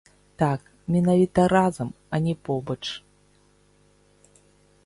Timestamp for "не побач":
2.29-2.81